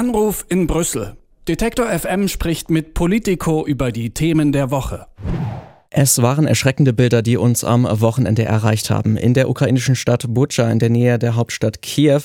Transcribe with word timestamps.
Anruf 0.00 0.46
in 0.48 0.66
Brüssel. 0.66 1.18
Detektor 1.46 1.86
FM 1.86 2.26
spricht 2.28 2.70
mit 2.70 2.94
Politico 2.94 3.66
über 3.66 3.92
die 3.92 4.14
Themen 4.14 4.50
der 4.50 4.70
Woche. 4.70 5.06
Es 5.90 6.22
waren 6.22 6.46
erschreckende 6.46 6.94
Bilder, 6.94 7.20
die 7.20 7.36
uns 7.36 7.64
am 7.64 7.84
Wochenende 8.00 8.46
erreicht 8.46 8.88
haben. 8.88 9.18
In 9.18 9.34
der 9.34 9.50
ukrainischen 9.50 9.96
Stadt 9.96 10.24
Bucha 10.26 10.70
in 10.70 10.78
der 10.78 10.88
Nähe 10.88 11.18
der 11.18 11.36
Hauptstadt 11.36 11.82
Kiew 11.82 12.22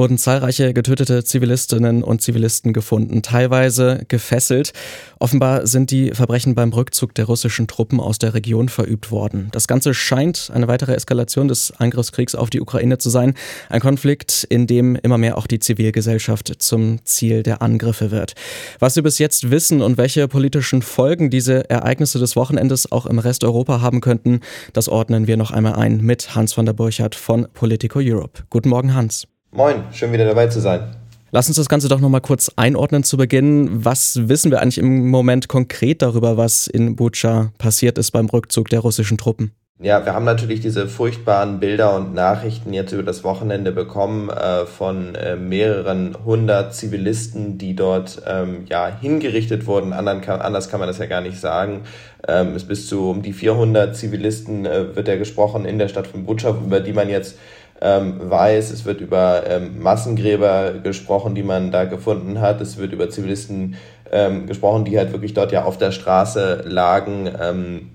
wurden 0.00 0.16
zahlreiche 0.16 0.72
getötete 0.72 1.24
Zivilistinnen 1.24 2.02
und 2.02 2.22
Zivilisten 2.22 2.72
gefunden, 2.72 3.20
teilweise 3.20 4.06
gefesselt. 4.08 4.72
Offenbar 5.18 5.66
sind 5.66 5.90
die 5.90 6.12
Verbrechen 6.12 6.54
beim 6.54 6.72
Rückzug 6.72 7.14
der 7.14 7.26
russischen 7.26 7.66
Truppen 7.68 8.00
aus 8.00 8.18
der 8.18 8.32
Region 8.32 8.70
verübt 8.70 9.10
worden. 9.10 9.48
Das 9.52 9.68
Ganze 9.68 9.92
scheint 9.92 10.50
eine 10.54 10.68
weitere 10.68 10.94
Eskalation 10.94 11.48
des 11.48 11.72
Angriffskriegs 11.72 12.34
auf 12.34 12.48
die 12.48 12.62
Ukraine 12.62 12.96
zu 12.96 13.10
sein. 13.10 13.34
Ein 13.68 13.82
Konflikt, 13.82 14.46
in 14.48 14.66
dem 14.66 14.96
immer 14.96 15.18
mehr 15.18 15.36
auch 15.36 15.46
die 15.46 15.58
Zivilgesellschaft 15.58 16.50
zum 16.62 17.04
Ziel 17.04 17.42
der 17.42 17.60
Angriffe 17.60 18.10
wird. 18.10 18.32
Was 18.78 18.96
wir 18.96 19.02
bis 19.02 19.18
jetzt 19.18 19.50
wissen 19.50 19.82
und 19.82 19.98
welche 19.98 20.28
politischen 20.28 20.80
Folgen 20.80 21.28
diese 21.28 21.68
Ereignisse 21.68 22.18
des 22.18 22.36
Wochenendes 22.36 22.90
auch 22.90 23.04
im 23.04 23.18
Rest 23.18 23.44
Europa 23.44 23.82
haben 23.82 24.00
könnten, 24.00 24.40
das 24.72 24.88
ordnen 24.88 25.26
wir 25.26 25.36
noch 25.36 25.50
einmal 25.50 25.74
ein 25.74 25.98
mit 26.00 26.34
Hans 26.34 26.56
van 26.56 26.64
der 26.64 26.72
Burchardt 26.72 27.14
von 27.14 27.48
Politico 27.52 27.98
Europe. 28.02 28.44
Guten 28.48 28.70
Morgen, 28.70 28.94
Hans. 28.94 29.26
Moin, 29.52 29.82
schön 29.92 30.12
wieder 30.12 30.26
dabei 30.26 30.46
zu 30.46 30.60
sein. 30.60 30.94
Lass 31.32 31.48
uns 31.48 31.56
das 31.56 31.68
Ganze 31.68 31.88
doch 31.88 31.98
nochmal 31.98 32.20
kurz 32.20 32.52
einordnen 32.54 33.02
zu 33.02 33.16
Beginn. 33.16 33.84
Was 33.84 34.28
wissen 34.28 34.52
wir 34.52 34.60
eigentlich 34.60 34.78
im 34.78 35.10
Moment 35.10 35.48
konkret 35.48 36.02
darüber, 36.02 36.36
was 36.36 36.68
in 36.68 36.94
Bucha 36.94 37.50
passiert 37.58 37.98
ist 37.98 38.12
beim 38.12 38.26
Rückzug 38.26 38.68
der 38.68 38.78
russischen 38.78 39.18
Truppen? 39.18 39.52
Ja, 39.82 40.04
wir 40.04 40.14
haben 40.14 40.26
natürlich 40.26 40.60
diese 40.60 40.88
furchtbaren 40.88 41.58
Bilder 41.58 41.96
und 41.96 42.14
Nachrichten 42.14 42.74
jetzt 42.74 42.92
über 42.92 43.02
das 43.02 43.24
Wochenende 43.24 43.72
bekommen 43.72 44.28
äh, 44.28 44.66
von 44.66 45.14
äh, 45.14 45.36
mehreren 45.36 46.16
hundert 46.22 46.74
Zivilisten, 46.74 47.56
die 47.56 47.74
dort 47.74 48.20
ähm, 48.26 48.66
ja 48.68 48.94
hingerichtet 49.00 49.66
wurden. 49.66 49.94
Andern 49.94 50.20
kann, 50.20 50.42
anders 50.42 50.68
kann 50.68 50.80
man 50.80 50.86
das 50.86 50.98
ja 50.98 51.06
gar 51.06 51.22
nicht 51.22 51.40
sagen. 51.40 51.84
Ähm, 52.28 52.54
es 52.54 52.64
bis 52.64 52.88
zu 52.88 53.08
um 53.08 53.22
die 53.22 53.32
400 53.32 53.96
Zivilisten 53.96 54.66
äh, 54.66 54.94
wird 54.94 55.08
ja 55.08 55.16
gesprochen 55.16 55.64
in 55.64 55.78
der 55.78 55.88
Stadt 55.88 56.06
von 56.06 56.24
Bucha, 56.24 56.50
über 56.50 56.80
die 56.80 56.92
man 56.92 57.08
jetzt 57.08 57.38
ähm, 57.80 58.30
weiß. 58.30 58.70
Es 58.70 58.84
wird 58.84 59.00
über 59.00 59.46
ähm, 59.46 59.80
Massengräber 59.80 60.72
gesprochen, 60.82 61.34
die 61.34 61.42
man 61.42 61.70
da 61.70 61.84
gefunden 61.84 62.40
hat. 62.40 62.60
Es 62.60 62.76
wird 62.76 62.92
über 62.92 63.10
Zivilisten 63.10 63.76
ähm, 64.12 64.46
gesprochen, 64.46 64.84
die 64.84 64.98
halt 64.98 65.12
wirklich 65.12 65.34
dort 65.34 65.52
ja 65.52 65.64
auf 65.64 65.78
der 65.78 65.90
Straße 65.90 66.64
lagen. 66.66 67.30
Ähm, 67.40 67.90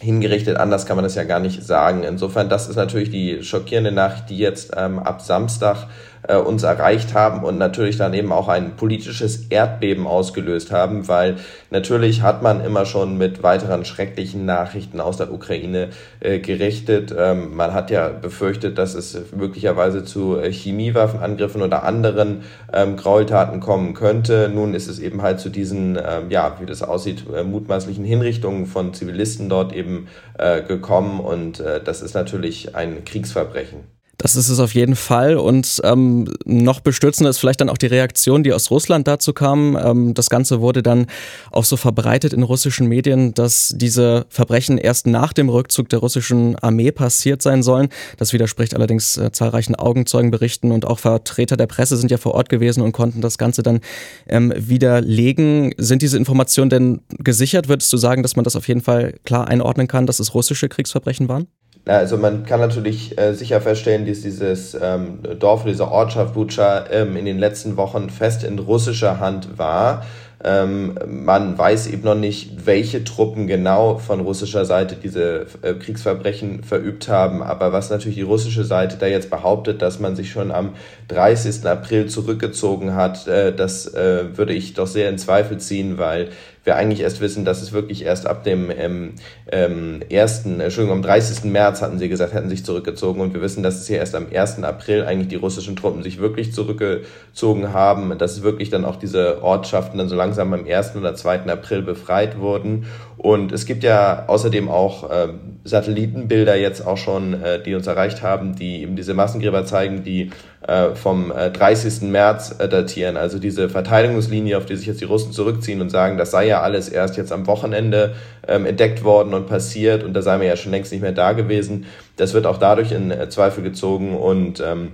hingerichtet, 0.00 0.56
anders 0.56 0.84
kann 0.84 0.96
man 0.96 1.04
das 1.04 1.14
ja 1.14 1.24
gar 1.24 1.40
nicht 1.40 1.62
sagen. 1.62 2.02
Insofern, 2.02 2.48
das 2.48 2.68
ist 2.68 2.76
natürlich 2.76 3.10
die 3.10 3.42
schockierende 3.42 3.92
Nachricht, 3.92 4.30
die 4.30 4.38
jetzt 4.38 4.72
ähm, 4.76 4.98
ab 4.98 5.22
Samstag 5.22 5.86
äh, 6.28 6.36
uns 6.36 6.62
erreicht 6.62 7.14
haben 7.14 7.42
und 7.44 7.58
natürlich 7.58 7.96
dann 7.96 8.14
eben 8.14 8.32
auch 8.32 8.48
ein 8.48 8.76
politisches 8.76 9.46
Erdbeben 9.48 10.06
ausgelöst 10.06 10.70
haben, 10.70 11.08
weil 11.08 11.36
natürlich 11.70 12.22
hat 12.22 12.42
man 12.42 12.64
immer 12.64 12.86
schon 12.86 13.18
mit 13.18 13.42
weiteren 13.42 13.84
schrecklichen 13.84 14.44
Nachrichten 14.44 15.00
aus 15.00 15.16
der 15.16 15.32
Ukraine 15.32 15.88
äh, 16.20 16.38
gerichtet. 16.38 17.14
Ähm, 17.16 17.54
man 17.54 17.74
hat 17.74 17.90
ja 17.90 18.08
befürchtet, 18.08 18.78
dass 18.78 18.94
es 18.94 19.32
möglicherweise 19.34 20.04
zu 20.04 20.38
äh, 20.38 20.52
Chemiewaffenangriffen 20.52 21.62
oder 21.62 21.82
anderen 21.82 22.42
ähm, 22.72 22.96
Gräueltaten 22.96 23.60
kommen 23.60 23.94
könnte. 23.94 24.50
Nun 24.52 24.74
ist 24.74 24.88
es 24.88 24.98
eben 24.98 25.22
halt 25.22 25.40
zu 25.40 25.48
diesen, 25.48 25.96
ähm, 25.96 26.30
ja, 26.30 26.56
wie 26.60 26.66
das 26.66 26.82
aussieht, 26.82 27.24
äh, 27.34 27.42
mutmaßlichen 27.42 28.04
Hinrichtungen 28.04 28.66
von 28.66 28.94
Zivilisten 28.94 29.48
dort 29.48 29.72
eben 29.72 30.08
äh, 30.38 30.62
gekommen 30.62 31.20
und 31.20 31.60
äh, 31.60 31.82
das 31.82 32.02
ist 32.02 32.14
natürlich 32.14 32.74
ein 32.74 33.04
Kriegsverbrechen. 33.04 34.01
Das 34.22 34.36
ist 34.36 34.48
es 34.48 34.60
auf 34.60 34.72
jeden 34.74 34.94
Fall. 34.94 35.36
Und 35.36 35.80
ähm, 35.82 36.32
noch 36.44 36.78
bestürzender 36.78 37.28
ist 37.28 37.38
vielleicht 37.38 37.60
dann 37.60 37.68
auch 37.68 37.76
die 37.76 37.86
Reaktion, 37.86 38.44
die 38.44 38.52
aus 38.52 38.70
Russland 38.70 39.08
dazu 39.08 39.32
kam. 39.32 39.76
Ähm, 39.76 40.14
das 40.14 40.30
Ganze 40.30 40.60
wurde 40.60 40.80
dann 40.80 41.06
auch 41.50 41.64
so 41.64 41.76
verbreitet 41.76 42.32
in 42.32 42.44
russischen 42.44 42.86
Medien, 42.86 43.34
dass 43.34 43.74
diese 43.76 44.24
Verbrechen 44.28 44.78
erst 44.78 45.08
nach 45.08 45.32
dem 45.32 45.48
Rückzug 45.48 45.88
der 45.88 45.98
russischen 45.98 46.54
Armee 46.60 46.92
passiert 46.92 47.42
sein 47.42 47.64
sollen. 47.64 47.88
Das 48.16 48.32
widerspricht 48.32 48.76
allerdings 48.76 49.16
äh, 49.16 49.32
zahlreichen 49.32 49.74
Augenzeugenberichten 49.74 50.70
und 50.70 50.86
auch 50.86 51.00
Vertreter 51.00 51.56
der 51.56 51.66
Presse 51.66 51.96
sind 51.96 52.12
ja 52.12 52.16
vor 52.16 52.34
Ort 52.34 52.48
gewesen 52.48 52.82
und 52.84 52.92
konnten 52.92 53.22
das 53.22 53.38
Ganze 53.38 53.64
dann 53.64 53.80
ähm, 54.28 54.52
widerlegen. 54.56 55.74
Sind 55.78 56.00
diese 56.00 56.16
Informationen 56.16 56.70
denn 56.70 57.00
gesichert? 57.18 57.66
Würdest 57.66 57.92
du 57.92 57.96
sagen, 57.96 58.22
dass 58.22 58.36
man 58.36 58.44
das 58.44 58.54
auf 58.54 58.68
jeden 58.68 58.82
Fall 58.82 59.14
klar 59.24 59.48
einordnen 59.48 59.88
kann, 59.88 60.06
dass 60.06 60.20
es 60.20 60.32
russische 60.32 60.68
Kriegsverbrechen 60.68 61.28
waren? 61.28 61.48
Also 61.84 62.16
man 62.16 62.46
kann 62.46 62.60
natürlich 62.60 63.18
äh, 63.18 63.34
sicher 63.34 63.60
feststellen, 63.60 64.06
dass 64.06 64.20
dieses 64.20 64.76
ähm, 64.80 65.18
Dorf, 65.40 65.64
diese 65.64 65.90
Ortschaft 65.90 66.34
Bucha 66.34 66.84
ähm, 66.90 67.16
in 67.16 67.24
den 67.24 67.38
letzten 67.38 67.76
Wochen 67.76 68.08
fest 68.08 68.44
in 68.44 68.58
russischer 68.60 69.18
Hand 69.18 69.58
war. 69.58 70.04
Ähm, 70.44 70.94
man 71.06 71.56
weiß 71.56 71.86
eben 71.88 72.02
noch 72.02 72.16
nicht, 72.16 72.66
welche 72.66 73.04
Truppen 73.04 73.46
genau 73.46 73.98
von 73.98 74.20
russischer 74.20 74.64
Seite 74.64 74.96
diese 74.96 75.46
äh, 75.62 75.74
Kriegsverbrechen 75.74 76.64
verübt 76.64 77.08
haben. 77.08 77.42
Aber 77.42 77.72
was 77.72 77.90
natürlich 77.90 78.16
die 78.16 78.22
russische 78.22 78.64
Seite 78.64 78.96
da 78.98 79.06
jetzt 79.06 79.30
behauptet, 79.30 79.82
dass 79.82 80.00
man 80.00 80.16
sich 80.16 80.30
schon 80.32 80.50
am 80.50 80.74
30. 81.08 81.64
April 81.66 82.06
zurückgezogen 82.06 82.94
hat, 82.94 83.28
äh, 83.28 83.54
das 83.54 83.92
äh, 83.94 84.36
würde 84.36 84.52
ich 84.52 84.74
doch 84.74 84.88
sehr 84.88 85.08
in 85.08 85.18
Zweifel 85.18 85.58
ziehen, 85.58 85.98
weil 85.98 86.30
wir 86.64 86.76
eigentlich 86.76 87.00
erst 87.00 87.20
wissen, 87.20 87.44
dass 87.44 87.60
es 87.60 87.72
wirklich 87.72 88.04
erst 88.04 88.26
ab 88.26 88.44
dem 88.44 88.70
ähm, 88.70 89.14
ähm, 89.50 90.00
1., 90.10 90.46
Entschuldigung, 90.46 90.98
am 90.98 91.02
30. 91.02 91.44
März 91.44 91.82
hatten 91.82 91.98
sie 91.98 92.08
gesagt, 92.08 92.34
hätten 92.34 92.48
sich 92.48 92.64
zurückgezogen 92.64 93.20
und 93.20 93.34
wir 93.34 93.40
wissen, 93.40 93.62
dass 93.62 93.80
es 93.80 93.88
hier 93.88 93.98
erst 93.98 94.14
am 94.14 94.26
1. 94.32 94.62
April 94.62 95.04
eigentlich 95.04 95.28
die 95.28 95.36
russischen 95.36 95.74
Truppen 95.74 96.02
sich 96.02 96.20
wirklich 96.20 96.52
zurückgezogen 96.52 97.72
haben, 97.72 98.16
dass 98.18 98.42
wirklich 98.42 98.70
dann 98.70 98.84
auch 98.84 98.96
diese 98.96 99.42
Ortschaften 99.42 99.98
dann 99.98 100.08
so 100.08 100.14
langsam 100.14 100.52
am 100.52 100.64
1. 100.66 100.94
oder 100.96 101.14
2. 101.14 101.46
April 101.46 101.82
befreit 101.82 102.38
wurden 102.38 102.86
und 103.22 103.52
es 103.52 103.66
gibt 103.66 103.84
ja 103.84 104.24
außerdem 104.26 104.68
auch 104.68 105.08
äh, 105.08 105.28
Satellitenbilder 105.62 106.56
jetzt 106.56 106.84
auch 106.84 106.96
schon, 106.96 107.40
äh, 107.40 107.62
die 107.62 107.74
uns 107.74 107.86
erreicht 107.86 108.22
haben, 108.22 108.56
die 108.56 108.82
eben 108.82 108.96
diese 108.96 109.14
Massengräber 109.14 109.64
zeigen, 109.64 110.02
die 110.02 110.30
äh, 110.66 110.94
vom 110.94 111.30
äh, 111.30 111.50
30. 111.50 112.02
März 112.02 112.56
äh, 112.58 112.68
datieren. 112.68 113.16
Also 113.16 113.38
diese 113.38 113.68
Verteidigungslinie, 113.68 114.56
auf 114.58 114.66
die 114.66 114.76
sich 114.76 114.86
jetzt 114.86 115.00
die 115.00 115.04
Russen 115.04 115.32
zurückziehen 115.32 115.80
und 115.80 115.90
sagen, 115.90 116.18
das 116.18 116.30
sei 116.30 116.48
ja 116.48 116.51
alles 116.60 116.88
erst 116.88 117.16
jetzt 117.16 117.32
am 117.32 117.46
Wochenende 117.46 118.14
ähm, 118.46 118.66
entdeckt 118.66 119.04
worden 119.04 119.34
und 119.34 119.46
passiert 119.46 120.04
und 120.04 120.14
da 120.14 120.22
sei 120.22 120.38
man 120.38 120.46
ja 120.46 120.56
schon 120.56 120.72
längst 120.72 120.92
nicht 120.92 121.00
mehr 121.00 121.12
da 121.12 121.32
gewesen. 121.32 121.86
Das 122.16 122.34
wird 122.34 122.46
auch 122.46 122.58
dadurch 122.58 122.92
in 122.92 123.10
äh, 123.10 123.28
Zweifel 123.28 123.62
gezogen 123.62 124.16
und 124.16 124.60
ähm, 124.60 124.92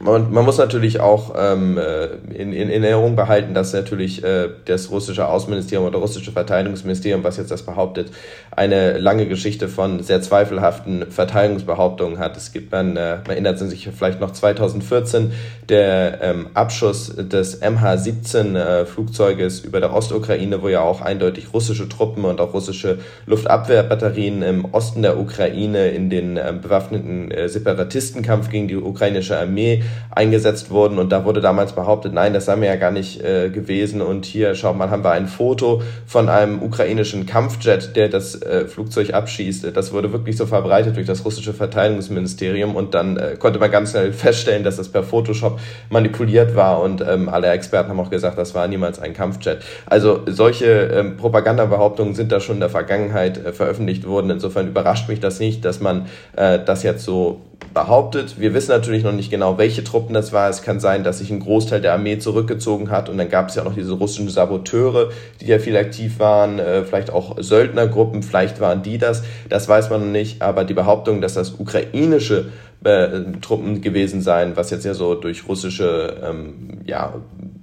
man, 0.00 0.32
man 0.32 0.44
muss 0.44 0.58
natürlich 0.58 1.00
auch 1.00 1.34
ähm, 1.36 1.76
äh, 1.76 2.06
in, 2.32 2.52
in 2.52 2.70
Erinnerung 2.70 3.16
behalten, 3.16 3.52
dass 3.54 3.72
natürlich 3.72 4.22
äh, 4.22 4.48
das 4.64 4.90
russische 4.90 5.26
Außenministerium 5.26 5.86
oder 5.86 5.98
russische 5.98 6.30
Verteidigungsministerium, 6.30 7.24
was 7.24 7.36
jetzt 7.36 7.50
das 7.50 7.62
behauptet, 7.62 8.10
eine 8.52 8.98
lange 8.98 9.26
Geschichte 9.26 9.68
von 9.68 10.02
sehr 10.02 10.22
zweifelhaften 10.22 11.10
Verteidigungsbehauptungen 11.10 12.18
hat. 12.18 12.36
Es 12.36 12.52
gibt, 12.52 12.70
man, 12.70 12.96
äh, 12.96 13.16
man 13.16 13.30
erinnert 13.30 13.58
sich 13.58 13.88
vielleicht 13.96 14.20
noch 14.20 14.32
2014, 14.32 15.32
der 15.68 16.22
ähm, 16.22 16.46
Abschuss 16.54 17.14
des 17.16 17.60
MH17 17.60 18.56
äh, 18.56 19.66
über 19.66 19.80
der 19.80 19.94
Ostukraine, 19.94 20.62
wo 20.62 20.68
ja 20.68 20.80
auch 20.80 21.00
eindeutig 21.00 21.52
russische 21.52 21.88
Truppen 21.88 22.24
und 22.24 22.40
auch 22.40 22.54
russische 22.54 22.98
Luftabwehrbatterien 23.26 24.42
im 24.42 24.64
Osten 24.66 25.02
der 25.02 25.18
Ukraine 25.18 25.88
in 25.88 26.08
den 26.08 26.36
äh, 26.36 26.54
bewaffneten 26.60 27.32
äh, 27.32 27.48
Separatistenkampf 27.48 28.48
gegen 28.48 28.68
die 28.68 28.76
ukrainische 28.76 29.38
Armee 29.38 29.82
eingesetzt 30.10 30.70
wurden. 30.70 30.98
Und 30.98 31.10
da 31.12 31.24
wurde 31.24 31.40
damals 31.40 31.72
behauptet, 31.72 32.12
nein, 32.12 32.32
das 32.32 32.46
sei 32.46 32.56
mir 32.56 32.66
ja 32.66 32.76
gar 32.76 32.90
nicht 32.90 33.22
äh, 33.22 33.50
gewesen. 33.50 34.02
Und 34.02 34.24
hier, 34.24 34.54
schaut 34.54 34.76
mal, 34.76 34.90
haben 34.90 35.04
wir 35.04 35.12
ein 35.12 35.28
Foto 35.28 35.82
von 36.06 36.28
einem 36.28 36.62
ukrainischen 36.62 37.26
Kampfjet, 37.26 37.96
der 37.96 38.08
das 38.08 38.40
äh, 38.42 38.66
Flugzeug 38.66 39.14
abschießt. 39.14 39.76
Das 39.76 39.92
wurde 39.92 40.12
wirklich 40.12 40.36
so 40.36 40.46
verbreitet 40.46 40.96
durch 40.96 41.06
das 41.06 41.24
russische 41.24 41.52
Verteidigungsministerium. 41.52 42.74
Und 42.76 42.94
dann 42.94 43.16
äh, 43.16 43.36
konnte 43.38 43.58
man 43.58 43.70
ganz 43.70 43.92
schnell 43.92 44.12
feststellen, 44.28 44.64
dass 44.64 44.76
das 44.76 44.88
per 44.88 45.02
Photoshop 45.02 45.60
manipuliert 45.90 46.56
war. 46.56 46.80
Und 46.80 47.00
ähm, 47.00 47.28
alle 47.28 47.48
Experten 47.48 47.90
haben 47.90 48.00
auch 48.00 48.10
gesagt, 48.10 48.38
das 48.38 48.54
war 48.54 48.66
niemals 48.68 48.98
ein 48.98 49.14
Kampfjet. 49.14 49.58
Also 49.86 50.20
solche 50.26 50.66
ähm, 50.66 51.16
Propagandabehauptungen 51.16 52.14
sind 52.14 52.32
da 52.32 52.40
schon 52.40 52.56
in 52.56 52.60
der 52.60 52.70
Vergangenheit 52.70 53.44
äh, 53.44 53.52
veröffentlicht 53.52 54.06
worden. 54.06 54.30
Insofern 54.30 54.68
überrascht 54.68 55.08
mich 55.08 55.20
das 55.20 55.38
nicht, 55.40 55.64
dass 55.64 55.80
man 55.80 56.06
äh, 56.36 56.58
das 56.64 56.82
jetzt 56.82 57.04
so 57.04 57.40
behauptet. 57.74 58.40
Wir 58.40 58.54
wissen 58.54 58.70
natürlich 58.70 59.04
noch 59.04 59.12
nicht 59.12 59.30
genau, 59.30 59.58
welche 59.58 59.84
Truppen 59.84 60.14
das 60.14 60.32
war. 60.32 60.48
Es 60.48 60.62
kann 60.62 60.80
sein, 60.80 61.04
dass 61.04 61.18
sich 61.18 61.30
ein 61.30 61.40
Großteil 61.40 61.80
der 61.80 61.92
Armee 61.92 62.18
zurückgezogen 62.18 62.90
hat 62.90 63.08
und 63.08 63.18
dann 63.18 63.28
gab 63.28 63.48
es 63.48 63.54
ja 63.54 63.62
auch 63.62 63.66
noch 63.66 63.74
diese 63.74 63.92
russischen 63.92 64.28
Saboteure, 64.28 65.10
die 65.40 65.46
ja 65.46 65.58
viel 65.58 65.76
aktiv 65.76 66.18
waren, 66.18 66.58
äh, 66.58 66.84
vielleicht 66.84 67.10
auch 67.10 67.36
Söldnergruppen, 67.38 68.22
vielleicht 68.22 68.60
waren 68.60 68.82
die 68.82 68.98
das. 68.98 69.22
Das 69.48 69.68
weiß 69.68 69.90
man 69.90 70.00
noch 70.00 70.12
nicht, 70.12 70.42
aber 70.42 70.64
die 70.64 70.74
Behauptung, 70.74 71.20
dass 71.20 71.34
das 71.34 71.52
ukrainische 71.52 72.46
äh, 72.84 73.08
Truppen 73.40 73.80
gewesen 73.80 74.22
seien, 74.22 74.56
was 74.56 74.70
jetzt 74.70 74.84
ja 74.84 74.94
so 74.94 75.14
durch 75.14 75.48
russische 75.48 76.16
ähm, 76.22 76.80
ja, 76.86 77.14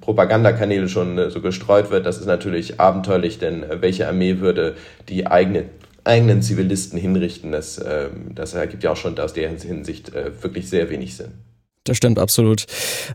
Propagandakanäle 0.02 0.88
schon 0.88 1.18
äh, 1.18 1.30
so 1.30 1.42
gestreut 1.42 1.90
wird, 1.90 2.06
das 2.06 2.18
ist 2.20 2.28
natürlich 2.28 2.80
abenteuerlich, 2.80 3.40
denn 3.40 3.66
welche 3.80 4.08
Armee 4.08 4.40
würde 4.40 4.76
die 5.10 5.28
eigene 5.28 5.66
eigenen 6.06 6.42
Zivilisten 6.42 7.00
hinrichten, 7.00 7.52
das, 7.52 7.78
äh, 7.78 8.10
das 8.34 8.54
ergibt 8.54 8.84
ja 8.84 8.92
auch 8.92 8.98
schon 8.98 9.18
aus 9.20 9.34
der 9.34 9.50
Hinsicht 9.50 10.14
äh, 10.14 10.32
wirklich 10.42 10.70
sehr 10.70 10.90
wenig 10.90 11.18
Sinn. 11.18 11.34
Das 11.86 11.98
stimmt 11.98 12.18
absolut. 12.18 12.66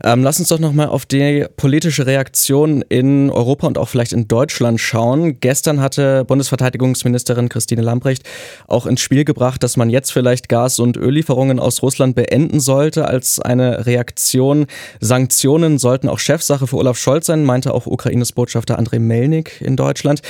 Ähm, 0.01 0.23
lass 0.23 0.39
uns 0.39 0.47
doch 0.47 0.57
nochmal 0.57 0.87
auf 0.87 1.05
die 1.05 1.45
politische 1.57 2.05
Reaktion 2.05 2.81
in 2.81 3.29
Europa 3.29 3.67
und 3.67 3.77
auch 3.77 3.89
vielleicht 3.89 4.13
in 4.13 4.29
Deutschland 4.29 4.79
schauen. 4.79 5.41
Gestern 5.41 5.81
hatte 5.81 6.23
Bundesverteidigungsministerin 6.23 7.49
Christine 7.49 7.81
Lambrecht 7.81 8.23
auch 8.67 8.85
ins 8.85 9.01
Spiel 9.01 9.25
gebracht, 9.25 9.61
dass 9.61 9.75
man 9.75 9.89
jetzt 9.89 10.13
vielleicht 10.13 10.47
Gas- 10.47 10.79
und 10.79 10.95
Öllieferungen 10.95 11.59
aus 11.59 11.83
Russland 11.83 12.15
beenden 12.15 12.61
sollte 12.61 13.05
als 13.09 13.41
eine 13.41 13.85
Reaktion. 13.85 14.67
Sanktionen 15.01 15.77
sollten 15.77 16.07
auch 16.07 16.19
Chefsache 16.19 16.65
für 16.65 16.77
Olaf 16.77 16.97
Scholz 16.97 17.25
sein, 17.25 17.43
meinte 17.43 17.73
auch 17.73 17.87
Ukraines 17.87 18.31
Botschafter 18.31 18.79
Andrei 18.79 18.99
Melnik 18.99 19.59
in 19.59 19.75
Deutschland. 19.75 20.21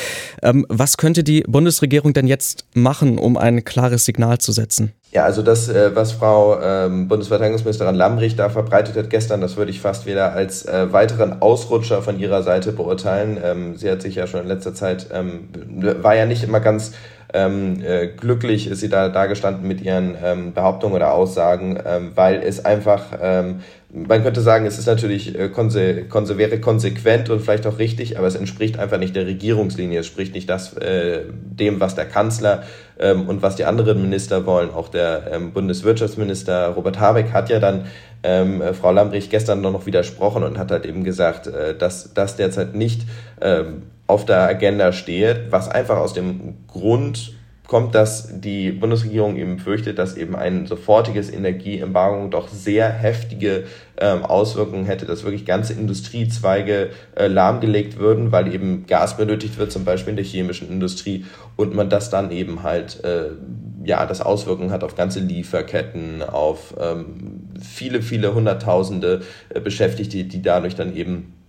Ähm, 0.41 0.65
was 0.67 0.97
könnte 0.97 1.23
die 1.23 1.41
Bundesregierung 1.41 2.13
denn 2.13 2.25
jetzt 2.25 2.65
machen, 2.73 3.19
um 3.19 3.37
ein 3.37 3.63
klares 3.63 4.05
Signal 4.05 4.39
zu 4.39 4.51
setzen? 4.51 4.94
Ja, 5.11 5.25
also 5.25 5.41
das, 5.41 5.67
äh, 5.67 5.93
was 5.93 6.13
Frau 6.13 6.57
ähm, 6.61 7.09
Bundesverteidigungsministerin 7.09 7.95
Lambrich 7.95 8.37
da 8.37 8.47
verbreitet 8.47 8.95
hat 8.95 9.09
gestern, 9.09 9.41
das 9.41 9.57
würde 9.57 9.69
ich 9.69 9.81
fast 9.81 10.05
wieder 10.05 10.31
als 10.31 10.65
äh, 10.65 10.93
weiteren 10.93 11.41
Ausrutscher 11.41 12.01
von 12.01 12.17
ihrer 12.17 12.43
Seite 12.43 12.71
beurteilen. 12.71 13.37
Ähm, 13.43 13.75
sie 13.75 13.91
hat 13.91 14.01
sich 14.01 14.15
ja 14.15 14.25
schon 14.25 14.39
in 14.39 14.47
letzter 14.47 14.73
Zeit, 14.73 15.07
ähm, 15.11 15.49
war 16.01 16.15
ja 16.15 16.25
nicht 16.25 16.43
immer 16.43 16.61
ganz 16.61 16.93
ähm, 17.33 17.81
äh, 17.83 18.07
glücklich, 18.07 18.68
ist 18.68 18.80
sie 18.80 18.89
da 18.89 19.10
dagestanden 19.10 19.68
mit 19.68 19.81
ihren 19.81 20.16
ähm, 20.24 20.54
Behauptungen 20.54 20.95
oder 20.95 21.13
Aussagen, 21.13 21.80
ähm, 21.86 22.12
weil 22.16 22.42
es 22.44 22.63
einfach 22.63 23.06
ähm, 23.22 23.62
man 23.94 24.24
könnte 24.24 24.42
sagen, 24.42 24.66
es 24.66 24.78
ist 24.78 24.86
natürlich 24.86 25.38
äh, 25.38 25.50
konse, 25.50 26.06
konse, 26.06 26.38
wäre 26.38 26.60
konsequent 26.60 27.30
und 27.30 27.42
vielleicht 27.42 27.68
auch 27.68 27.78
richtig, 27.78 28.18
aber 28.18 28.28
es 28.28 28.36
entspricht 28.36 28.80
einfach 28.80 28.98
nicht 28.98 29.16
der 29.16 29.25
Regierungslinie. 29.25 30.00
Es 30.00 30.07
spricht 30.07 30.33
nicht 30.33 30.50
das, 30.50 30.78
äh, 30.78 31.24
dem, 31.30 31.80
was 31.80 31.95
der 31.95 32.06
Kanzler 32.06 32.63
ähm, 33.00 33.28
und 33.28 33.42
was 33.42 33.57
die 33.57 33.66
anderen 33.66 34.01
Minister 34.01 34.45
wollen. 34.45 34.69
Auch 34.69 34.88
der 34.88 35.31
ähm, 35.31 35.51
Bundeswirtschaftsminister 35.51 36.69
Robert 36.69 37.00
Habeck 37.00 37.33
hat 37.33 37.50
ja 37.50 37.60
dann 37.60 37.86
ähm, 38.24 38.62
äh, 38.62 38.74
Frau 38.74 38.92
Lambrecht 38.92 39.30
gestern 39.30 39.62
noch 39.62 39.86
widersprochen 39.86 40.44
und 40.44 40.57
hat 40.57 40.72
halt 40.72 40.86
eben 40.86 41.04
gesagt, 41.04 41.48
äh, 41.48 41.75
dass 41.75 42.13
das 42.13 42.38
derzeit 42.38 42.75
nicht 42.75 43.01
ähm, 43.42 43.83
auf 44.11 44.25
der 44.25 44.41
Agenda 44.41 44.91
steht, 44.91 45.51
was 45.51 45.69
einfach 45.69 45.97
aus 45.97 46.11
dem 46.11 46.67
Grund 46.67 47.33
kommt, 47.65 47.95
dass 47.95 48.41
die 48.41 48.73
Bundesregierung 48.73 49.37
eben 49.37 49.57
fürchtet, 49.57 49.97
dass 49.97 50.17
eben 50.17 50.35
ein 50.35 50.65
sofortiges 50.65 51.31
Energieembargo 51.31 52.27
doch 52.27 52.49
sehr 52.49 52.89
heftige 52.89 53.63
ähm, 53.97 54.25
Auswirkungen 54.25 54.83
hätte, 54.83 55.05
dass 55.05 55.23
wirklich 55.23 55.45
ganze 55.45 55.71
Industriezweige 55.71 56.89
äh, 57.15 57.27
lahmgelegt 57.27 57.97
würden, 57.97 58.33
weil 58.33 58.53
eben 58.53 58.85
Gas 58.87 59.15
benötigt 59.15 59.57
wird, 59.57 59.71
zum 59.71 59.85
Beispiel 59.85 60.09
in 60.09 60.17
der 60.17 60.25
chemischen 60.25 60.69
Industrie, 60.69 61.25
und 61.55 61.73
man 61.73 61.89
das 61.89 62.09
dann 62.09 62.31
eben 62.31 62.63
halt, 62.63 63.01
äh, 63.05 63.29
ja, 63.85 64.05
das 64.05 64.19
Auswirkungen 64.19 64.71
hat 64.71 64.83
auf 64.83 64.95
ganze 64.97 65.21
Lieferketten, 65.21 66.23
auf 66.23 66.75
ähm, 66.77 67.47
viele, 67.57 68.01
viele 68.01 68.33
Hunderttausende 68.33 69.21
äh, 69.47 69.61
Beschäftigte, 69.61 70.25
die 70.25 70.41
dadurch 70.41 70.75
dann 70.75 70.93
eben 70.93 71.40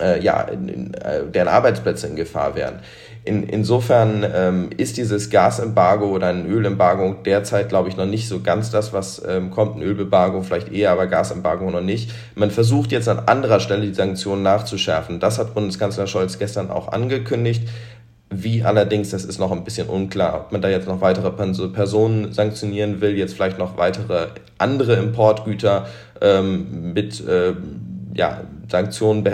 äh, 0.00 0.20
ja, 0.22 0.40
in, 0.42 0.68
in, 0.68 0.94
äh, 0.94 1.24
deren 1.26 1.48
Arbeitsplätze 1.48 2.06
in 2.06 2.16
Gefahr 2.16 2.54
wären. 2.54 2.80
In, 3.24 3.44
insofern 3.44 4.24
ähm, 4.34 4.70
ist 4.76 4.98
dieses 4.98 5.30
Gasembargo 5.30 6.06
oder 6.06 6.26
ein 6.26 6.46
Ölembargo 6.46 7.16
derzeit, 7.24 7.70
glaube 7.70 7.88
ich, 7.88 7.96
noch 7.96 8.04
nicht 8.04 8.28
so 8.28 8.40
ganz 8.40 8.70
das, 8.70 8.92
was 8.92 9.22
ähm, 9.26 9.50
kommt. 9.50 9.76
Ein 9.76 9.82
Ölembargo 9.82 10.42
vielleicht 10.42 10.70
eher, 10.70 10.90
aber 10.90 11.06
Gasembargo 11.06 11.70
noch 11.70 11.80
nicht. 11.80 12.10
Man 12.34 12.50
versucht 12.50 12.92
jetzt 12.92 13.08
an 13.08 13.20
anderer 13.20 13.60
Stelle 13.60 13.86
die 13.86 13.94
Sanktionen 13.94 14.42
nachzuschärfen. 14.42 15.20
Das 15.20 15.38
hat 15.38 15.54
Bundeskanzler 15.54 16.06
Scholz 16.06 16.38
gestern 16.38 16.70
auch 16.70 16.88
angekündigt. 16.88 17.66
Wie 18.30 18.62
allerdings, 18.62 19.10
das 19.10 19.24
ist 19.24 19.38
noch 19.38 19.52
ein 19.52 19.64
bisschen 19.64 19.88
unklar, 19.88 20.34
ob 20.34 20.52
man 20.52 20.60
da 20.60 20.68
jetzt 20.68 20.88
noch 20.88 21.00
weitere 21.00 21.30
Personen 21.30 22.32
sanktionieren 22.32 23.00
will, 23.00 23.16
jetzt 23.16 23.34
vielleicht 23.34 23.58
noch 23.58 23.78
weitere 23.78 24.28
andere 24.58 24.96
Importgüter 24.96 25.86
ähm, 26.20 26.92
mit 26.92 27.26
äh, 27.26 27.54
ja, 28.14 28.42
Sanktionen 28.70 29.24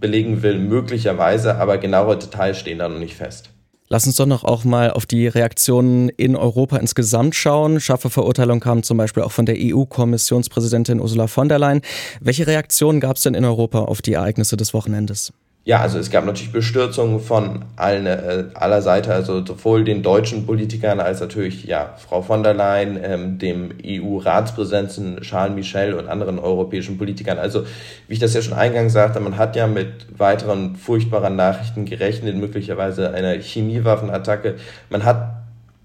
belegen 0.00 0.42
will, 0.42 0.58
möglicherweise, 0.58 1.56
aber 1.56 1.78
genaue 1.78 2.16
Details 2.16 2.58
stehen 2.58 2.78
da 2.78 2.88
noch 2.88 2.98
nicht 2.98 3.14
fest. 3.14 3.50
Lass 3.92 4.06
uns 4.06 4.14
doch 4.14 4.26
noch 4.26 4.44
auch 4.44 4.62
mal 4.62 4.92
auf 4.92 5.04
die 5.04 5.26
Reaktionen 5.26 6.10
in 6.10 6.36
Europa 6.36 6.76
insgesamt 6.76 7.34
schauen. 7.34 7.80
Scharfe 7.80 8.08
Verurteilung 8.08 8.60
kam 8.60 8.84
zum 8.84 8.96
Beispiel 8.96 9.24
auch 9.24 9.32
von 9.32 9.46
der 9.46 9.56
EU-Kommissionspräsidentin 9.58 11.00
Ursula 11.00 11.26
von 11.26 11.48
der 11.48 11.58
Leyen. 11.58 11.80
Welche 12.20 12.46
Reaktionen 12.46 13.00
gab 13.00 13.16
es 13.16 13.24
denn 13.24 13.34
in 13.34 13.44
Europa 13.44 13.80
auf 13.80 14.00
die 14.00 14.12
Ereignisse 14.12 14.56
des 14.56 14.74
Wochenendes? 14.74 15.32
Ja, 15.62 15.80
also 15.80 15.98
es 15.98 16.10
gab 16.10 16.24
natürlich 16.24 16.52
Bestürzungen 16.52 17.20
von 17.20 17.66
allen, 17.76 18.06
äh, 18.06 18.44
aller 18.54 18.80
Seite, 18.80 19.12
also 19.12 19.44
sowohl 19.44 19.84
den 19.84 20.02
deutschen 20.02 20.46
Politikern 20.46 21.00
als 21.00 21.20
natürlich 21.20 21.64
ja 21.64 21.94
Frau 21.98 22.22
von 22.22 22.42
der 22.42 22.54
Leyen, 22.54 22.98
ähm, 23.02 23.38
dem 23.38 23.74
EU-Ratspräsidenten 23.84 25.20
Charles 25.20 25.54
Michel 25.54 25.92
und 25.92 26.08
anderen 26.08 26.38
europäischen 26.38 26.96
Politikern. 26.96 27.38
Also 27.38 27.64
wie 28.08 28.14
ich 28.14 28.18
das 28.18 28.32
ja 28.32 28.40
schon 28.40 28.54
eingangs 28.54 28.94
sagte, 28.94 29.20
man 29.20 29.36
hat 29.36 29.54
ja 29.54 29.66
mit 29.66 30.06
weiteren 30.18 30.76
furchtbaren 30.76 31.36
Nachrichten 31.36 31.84
gerechnet, 31.84 32.36
möglicherweise 32.36 33.12
einer 33.12 33.34
Chemiewaffenattacke. 33.34 34.56
Man 34.88 35.04
hat 35.04 35.39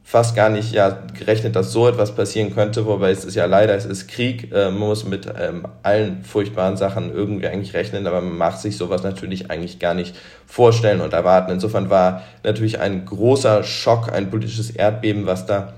fast 0.08 0.36
gar 0.36 0.50
nicht 0.50 0.72
ja, 0.72 1.00
gerechnet, 1.18 1.56
dass 1.56 1.72
so 1.72 1.88
etwas 1.88 2.14
passieren 2.14 2.54
könnte, 2.54 2.86
wobei 2.86 3.10
es 3.10 3.26
ist 3.26 3.34
ja 3.34 3.48
leider, 3.48 3.74
es 3.76 3.86
ist 3.86 4.08
Krieg, 4.08 4.54
äh, 4.54 4.70
man 4.70 4.88
muss 4.88 5.04
mit 5.04 5.28
ähm, 5.38 5.68
allen 5.82 6.24
furchtbaren 6.24 6.78
Sachen 6.78 7.12
irgendwie 7.12 7.48
eigentlich 7.48 7.74
rechnen, 7.74 8.06
aber 8.06 8.22
man 8.22 8.38
macht 8.38 8.60
sich 8.60 8.78
sowas 8.78 9.02
natürlich 9.02 9.50
eigentlich 9.50 9.80
gar 9.80 9.96
nicht 9.96 10.16
vorstellen 10.46 11.02
und 11.02 11.12
erwarten. 11.12 11.52
Insofern 11.52 11.90
war 11.90 12.22
natürlich 12.44 12.80
ein 12.80 13.04
großer 13.06 13.64
Schock, 13.64 14.14
ein 14.14 14.30
politisches 14.30 14.70
Erdbeben, 14.70 15.26
was 15.26 15.48
da 15.48 15.74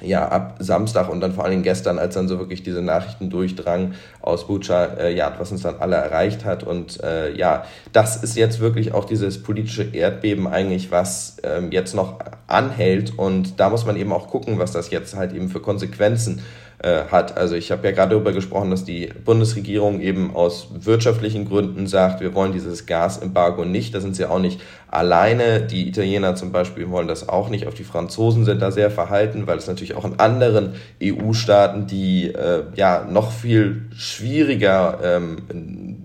ja, 0.00 0.28
ab 0.28 0.56
Samstag 0.60 1.08
und 1.08 1.20
dann 1.20 1.32
vor 1.32 1.44
allen 1.44 1.50
Dingen 1.50 1.62
gestern, 1.62 1.98
als 1.98 2.14
dann 2.14 2.28
so 2.28 2.38
wirklich 2.38 2.62
diese 2.62 2.82
Nachrichten 2.82 3.30
durchdrangen 3.30 3.94
aus 4.20 4.46
Bucha, 4.46 4.84
äh, 4.84 5.14
ja, 5.14 5.34
was 5.38 5.50
uns 5.50 5.62
dann 5.62 5.76
alle 5.80 5.96
erreicht 5.96 6.44
hat. 6.44 6.62
Und 6.62 7.02
äh, 7.02 7.34
ja, 7.36 7.64
das 7.92 8.22
ist 8.22 8.36
jetzt 8.36 8.60
wirklich 8.60 8.94
auch 8.94 9.04
dieses 9.04 9.42
politische 9.42 9.82
Erdbeben 9.82 10.46
eigentlich, 10.46 10.92
was 10.92 11.38
ähm, 11.42 11.72
jetzt 11.72 11.94
noch 11.94 12.20
anhält. 12.46 13.18
Und 13.18 13.58
da 13.58 13.70
muss 13.70 13.86
man 13.86 13.96
eben 13.96 14.12
auch 14.12 14.28
gucken, 14.28 14.58
was 14.58 14.72
das 14.72 14.90
jetzt 14.90 15.16
halt 15.16 15.32
eben 15.32 15.48
für 15.48 15.60
Konsequenzen 15.60 16.42
äh, 16.80 17.06
hat. 17.10 17.36
Also 17.36 17.56
ich 17.56 17.72
habe 17.72 17.88
ja 17.88 17.92
gerade 17.92 18.12
darüber 18.12 18.32
gesprochen, 18.32 18.70
dass 18.70 18.84
die 18.84 19.08
Bundesregierung 19.24 20.00
eben 20.00 20.36
aus 20.36 20.68
wirtschaftlichen 20.78 21.48
Gründen 21.48 21.88
sagt, 21.88 22.20
wir 22.20 22.34
wollen 22.34 22.52
dieses 22.52 22.86
Gasembargo 22.86 23.64
nicht. 23.64 23.94
Da 23.96 24.00
sind 24.00 24.14
sie 24.14 24.26
auch 24.26 24.38
nicht 24.38 24.60
alleine. 24.90 25.62
Die 25.62 25.88
Italiener 25.88 26.34
zum 26.34 26.52
Beispiel 26.52 26.90
wollen 26.90 27.08
das 27.08 27.28
auch 27.28 27.48
nicht. 27.48 27.66
Auch 27.66 27.74
die 27.74 27.84
Franzosen 27.84 28.44
sind 28.44 28.62
da 28.62 28.70
sehr 28.70 28.90
verhalten, 28.90 29.46
weil 29.46 29.58
es 29.58 29.66
natürlich 29.66 29.94
auch 29.94 30.04
in 30.04 30.18
anderen 30.18 30.74
EU-Staaten, 31.02 31.86
die 31.86 32.32
äh, 32.32 32.64
ja 32.74 33.06
noch 33.08 33.32
viel 33.32 33.82
schwieriger 33.96 34.98
ähm, 35.02 35.98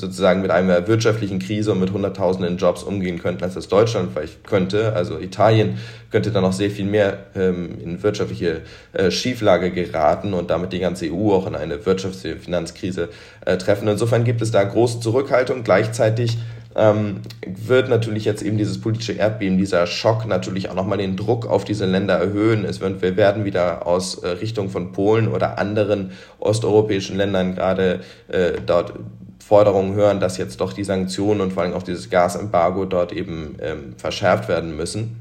sozusagen 0.00 0.40
mit 0.40 0.50
einer 0.50 0.88
wirtschaftlichen 0.88 1.38
Krise 1.38 1.72
und 1.72 1.80
mit 1.80 1.92
Hunderttausenden 1.92 2.56
Jobs 2.56 2.82
umgehen 2.82 3.20
könnten, 3.20 3.44
als 3.44 3.54
das 3.54 3.68
Deutschland 3.68 4.10
vielleicht 4.12 4.44
könnte. 4.44 4.94
Also 4.94 5.18
Italien 5.18 5.78
könnte 6.10 6.30
dann 6.30 6.42
noch 6.42 6.52
sehr 6.52 6.70
viel 6.70 6.86
mehr 6.86 7.26
ähm, 7.36 7.78
in 7.80 8.02
wirtschaftliche 8.02 8.62
äh, 8.92 9.10
Schieflage 9.10 9.70
geraten 9.70 10.32
und 10.32 10.50
damit 10.50 10.72
die 10.72 10.80
ganze 10.80 11.12
EU 11.12 11.32
auch 11.32 11.46
in 11.46 11.54
eine 11.54 11.76
Wirtschafts- 11.76 12.30
und 12.32 12.40
Finanzkrise 12.40 13.10
äh, 13.44 13.58
treffen. 13.58 13.86
Insofern 13.86 14.24
gibt 14.24 14.40
es 14.42 14.50
da 14.50 14.64
große 14.64 15.00
Zurückhaltung. 15.00 15.62
Gleichzeitig 15.62 16.38
ähm, 16.76 17.20
wird 17.46 17.88
natürlich 17.88 18.24
jetzt 18.24 18.42
eben 18.42 18.56
dieses 18.56 18.80
politische 18.80 19.12
Erdbeben, 19.12 19.58
dieser 19.58 19.86
Schock 19.86 20.26
natürlich 20.26 20.70
auch 20.70 20.74
nochmal 20.74 20.98
den 20.98 21.16
Druck 21.16 21.46
auf 21.46 21.64
diese 21.64 21.86
Länder 21.86 22.14
erhöhen. 22.14 22.64
Es 22.64 22.80
wird, 22.80 23.02
wir 23.02 23.16
werden 23.16 23.44
wieder 23.44 23.86
aus 23.86 24.16
äh, 24.18 24.28
Richtung 24.28 24.70
von 24.70 24.92
Polen 24.92 25.28
oder 25.28 25.58
anderen 25.58 26.12
osteuropäischen 26.38 27.16
Ländern 27.16 27.54
gerade 27.54 28.00
äh, 28.28 28.52
dort 28.64 28.94
Forderungen 29.44 29.94
hören, 29.94 30.20
dass 30.20 30.36
jetzt 30.36 30.60
doch 30.60 30.72
die 30.72 30.84
Sanktionen 30.84 31.40
und 31.40 31.52
vor 31.52 31.64
allem 31.64 31.72
auch 31.72 31.82
dieses 31.82 32.08
Gasembargo 32.08 32.84
dort 32.84 33.12
eben 33.12 33.56
ähm, 33.60 33.94
verschärft 33.96 34.48
werden 34.48 34.76
müssen. 34.76 35.16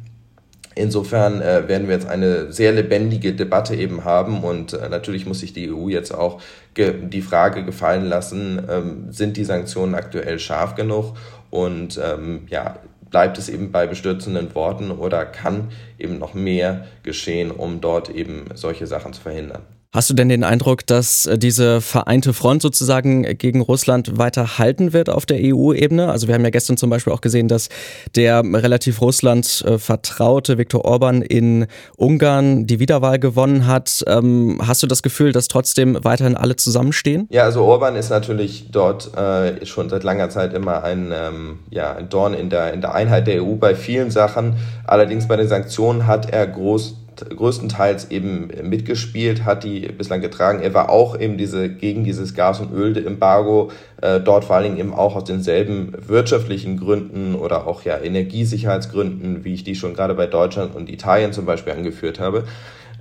Insofern 0.75 1.41
äh, 1.41 1.67
werden 1.67 1.87
wir 1.87 1.95
jetzt 1.95 2.07
eine 2.07 2.51
sehr 2.51 2.71
lebendige 2.71 3.33
Debatte 3.33 3.75
eben 3.75 4.05
haben 4.05 4.43
und 4.43 4.73
äh, 4.73 4.87
natürlich 4.87 5.25
muss 5.25 5.39
sich 5.39 5.51
die 5.51 5.71
EU 5.71 5.89
jetzt 5.89 6.11
auch 6.11 6.41
die 6.77 7.21
Frage 7.21 7.65
gefallen 7.65 8.05
lassen, 8.05 8.61
ähm, 8.69 9.11
sind 9.11 9.35
die 9.35 9.43
Sanktionen 9.43 9.95
aktuell 9.95 10.39
scharf 10.39 10.75
genug 10.75 11.15
und 11.49 11.99
ähm, 12.01 12.43
ja, 12.49 12.79
bleibt 13.09 13.37
es 13.37 13.49
eben 13.49 13.71
bei 13.71 13.87
bestürzenden 13.87 14.53
Worten 14.55 14.91
oder 14.91 15.25
kann 15.25 15.69
eben 15.97 16.19
noch 16.19 16.33
mehr 16.33 16.85
geschehen, 17.03 17.51
um 17.51 17.81
dort 17.81 18.09
eben 18.09 18.45
solche 18.53 18.87
Sachen 18.87 19.13
zu 19.13 19.21
verhindern? 19.21 19.63
Hast 19.91 20.07
du 20.07 20.13
denn 20.13 20.29
den 20.29 20.43
Eindruck, 20.43 20.85
dass 20.85 21.25
äh, 21.25 21.39
diese 21.39 21.81
vereinte 21.81 22.33
Front 22.33 22.61
sozusagen 22.61 23.23
gegen 23.39 23.59
Russland 23.59 24.19
weiter 24.19 24.59
halten 24.59 24.93
wird 24.93 25.09
auf 25.09 25.25
der 25.25 25.39
EU-Ebene? 25.41 26.11
Also 26.11 26.27
wir 26.27 26.35
haben 26.35 26.43
ja 26.43 26.51
gestern 26.51 26.77
zum 26.77 26.91
Beispiel 26.91 27.11
auch 27.11 27.21
gesehen, 27.21 27.47
dass 27.47 27.69
der 28.15 28.43
relativ 28.43 29.01
Russland 29.01 29.65
äh, 29.65 29.79
vertraute 29.79 30.59
Viktor 30.59 30.85
Orban 30.85 31.23
in 31.23 31.65
Ungarn 31.97 32.67
die 32.67 32.79
Wiederwahl 32.79 33.17
gewonnen 33.17 33.65
hat. 33.65 34.03
Ähm, 34.05 34.61
hast 34.63 34.83
du 34.83 34.87
das 34.87 35.01
Gefühl, 35.01 35.31
dass 35.31 35.47
trotzdem 35.47 35.97
weiterhin 36.03 36.37
alle 36.37 36.55
zusammenstehen? 36.55 37.27
Ja, 37.31 37.45
also 37.45 37.63
Orban 37.63 37.95
ist 37.95 38.11
natürlich 38.11 38.67
dort 38.69 39.17
äh, 39.17 39.65
schon 39.65 39.89
seit 39.89 40.03
langer 40.03 40.29
Zeit 40.29 40.53
immer 40.53 40.83
ein, 40.83 41.11
ähm, 41.11 41.59
ja, 41.71 41.95
ein 41.95 42.09
Dorn 42.09 42.35
in 42.35 42.51
der, 42.51 42.73
in 42.73 42.81
der 42.81 42.93
Einheit 42.93 43.25
der 43.25 43.43
EU 43.43 43.55
bei 43.55 43.73
vielen 43.73 44.11
Sachen. 44.11 44.57
Allerdings 44.85 45.27
bei 45.27 45.35
den 45.35 45.47
Sanktionen 45.47 46.05
hat 46.05 46.29
er 46.29 46.45
groß 46.45 46.98
größtenteils 47.27 48.11
eben 48.11 48.49
mitgespielt, 48.63 49.45
hat 49.45 49.63
die 49.63 49.81
bislang 49.81 50.21
getragen. 50.21 50.61
Er 50.61 50.73
war 50.73 50.89
auch 50.89 51.19
eben 51.19 51.37
diese, 51.37 51.69
gegen 51.69 52.03
dieses 52.03 52.33
Gas- 52.33 52.59
und 52.59 52.73
Ölembargo, 52.73 53.71
äh, 54.01 54.19
dort 54.19 54.45
vor 54.45 54.55
allen 54.55 54.65
Dingen 54.65 54.77
eben 54.77 54.93
auch 54.93 55.15
aus 55.15 55.25
denselben 55.25 55.93
wirtschaftlichen 56.07 56.77
Gründen 56.77 57.35
oder 57.35 57.67
auch 57.67 57.83
ja 57.83 57.99
Energiesicherheitsgründen, 57.99 59.43
wie 59.43 59.53
ich 59.53 59.63
die 59.63 59.75
schon 59.75 59.93
gerade 59.93 60.13
bei 60.13 60.27
Deutschland 60.27 60.75
und 60.75 60.89
Italien 60.89 61.33
zum 61.33 61.45
Beispiel 61.45 61.73
angeführt 61.73 62.19
habe. 62.19 62.43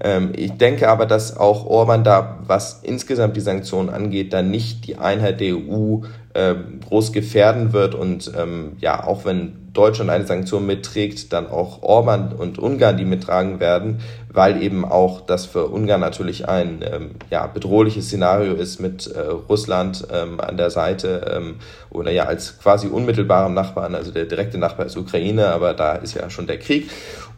Ähm, 0.00 0.32
ich 0.36 0.52
denke 0.52 0.88
aber, 0.88 1.06
dass 1.06 1.36
auch 1.36 1.66
Orban 1.66 2.04
da, 2.04 2.38
was 2.46 2.80
insgesamt 2.82 3.36
die 3.36 3.40
Sanktionen 3.40 3.88
angeht, 3.88 4.32
dann 4.32 4.50
nicht 4.50 4.86
die 4.86 4.96
Einheit 4.96 5.40
der 5.40 5.56
EU 5.56 6.00
äh, 6.34 6.54
groß 6.88 7.12
gefährden 7.12 7.72
wird 7.72 7.94
und 7.94 8.30
ähm, 8.36 8.76
ja, 8.80 9.04
auch 9.04 9.24
wenn 9.24 9.67
Deutschland 9.72 10.10
eine 10.10 10.26
Sanktion 10.26 10.66
mitträgt, 10.66 11.32
dann 11.32 11.46
auch 11.46 11.82
Orban 11.82 12.32
und 12.32 12.58
Ungarn 12.58 12.96
die 12.96 13.04
mittragen 13.04 13.60
werden, 13.60 14.00
weil 14.32 14.62
eben 14.62 14.84
auch 14.84 15.20
das 15.20 15.46
für 15.46 15.66
Ungarn 15.66 16.00
natürlich 16.00 16.48
ein 16.48 16.82
ähm, 16.82 17.10
ja, 17.30 17.46
bedrohliches 17.46 18.06
Szenario 18.06 18.54
ist 18.54 18.80
mit 18.80 19.06
äh, 19.06 19.20
Russland 19.20 20.06
ähm, 20.12 20.40
an 20.40 20.56
der 20.56 20.70
Seite 20.70 21.32
ähm, 21.34 21.56
oder 21.90 22.10
ja 22.10 22.24
als 22.24 22.58
quasi 22.58 22.88
unmittelbarem 22.88 23.54
Nachbarn, 23.54 23.94
also 23.94 24.10
der 24.10 24.24
direkte 24.24 24.58
Nachbar 24.58 24.86
ist 24.86 24.96
Ukraine, 24.96 25.48
aber 25.48 25.74
da 25.74 25.92
ist 25.92 26.14
ja 26.14 26.28
schon 26.30 26.46
der 26.46 26.58
Krieg. 26.58 26.90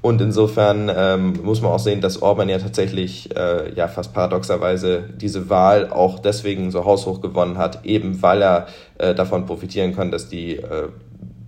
Und 0.02 0.20
insofern 0.22 0.90
ähm, 0.94 1.34
muss 1.42 1.60
man 1.60 1.72
auch 1.72 1.78
sehen, 1.78 2.00
dass 2.00 2.22
Orban 2.22 2.48
ja 2.48 2.58
tatsächlich 2.58 3.36
äh, 3.36 3.72
ja 3.74 3.86
fast 3.86 4.14
paradoxerweise 4.14 5.04
diese 5.14 5.50
Wahl 5.50 5.90
auch 5.90 6.20
deswegen 6.20 6.70
so 6.70 6.86
haushoch 6.86 7.20
gewonnen 7.20 7.58
hat, 7.58 7.84
eben 7.84 8.22
weil 8.22 8.42
er 8.42 8.66
äh, 8.96 9.14
davon 9.14 9.44
profitieren 9.44 9.94
kann, 9.94 10.10
dass 10.10 10.28
die 10.28 10.56
äh, 10.56 10.88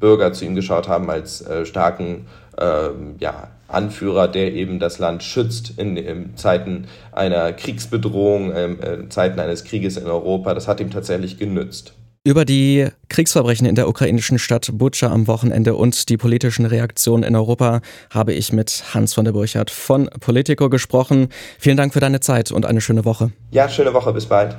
Bürger 0.03 0.33
zu 0.33 0.45
ihm 0.45 0.55
geschaut 0.55 0.89
haben 0.89 1.09
als 1.09 1.41
äh, 1.41 1.65
starken 1.65 2.27
äh, 2.59 2.89
ja, 3.21 3.49
Anführer, 3.69 4.29
der 4.29 4.53
eben 4.53 4.81
das 4.81 4.99
Land 4.99 5.23
schützt 5.23 5.79
in, 5.79 5.97
in 5.97 6.37
Zeiten 6.37 6.89
einer 7.13 7.53
Kriegsbedrohung, 7.53 8.53
ähm, 8.55 8.81
äh, 8.83 8.95
in 8.95 9.11
Zeiten 9.11 9.41
eines 9.41 9.65
Krieges 9.65 9.97
in 9.97 10.07
Europa. 10.07 10.55
Das 10.55 10.69
hat 10.69 10.81
ihm 10.81 10.91
tatsächlich 10.91 11.39
genützt. 11.39 11.95
Über 12.25 12.45
die 12.45 12.89
Kriegsverbrechen 13.09 13.67
in 13.67 13.75
der 13.75 13.89
ukrainischen 13.89 14.39
Stadt 14.39 14.71
Butscha 14.73 15.11
am 15.11 15.27
Wochenende 15.27 15.75
und 15.75 16.09
die 16.09 16.17
politischen 16.17 16.67
Reaktionen 16.67 17.25
in 17.25 17.35
Europa 17.35 17.81
habe 18.11 18.33
ich 18.33 18.53
mit 18.53 18.85
Hans 18.95 19.15
von 19.15 19.25
der 19.25 19.33
Burchardt 19.33 19.71
von 19.71 20.09
Politico 20.21 20.69
gesprochen. 20.69 21.29
Vielen 21.59 21.77
Dank 21.77 21.93
für 21.93 22.01
deine 22.01 22.21
Zeit 22.21 22.53
und 22.53 22.67
eine 22.67 22.81
schöne 22.81 23.05
Woche. 23.05 23.33
Ja, 23.51 23.69
schöne 23.69 23.95
Woche, 23.95 24.13
bis 24.13 24.27
bald. 24.27 24.57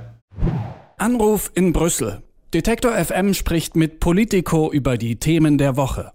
Anruf 0.98 1.52
in 1.54 1.72
Brüssel. 1.72 2.22
Detektor 2.54 2.94
FM 2.94 3.34
spricht 3.34 3.76
mit 3.76 4.00
Politico 4.00 4.72
über 4.72 4.96
die 4.98 5.16
Themen 5.16 5.58
der 5.58 5.76
Woche. 5.76 6.14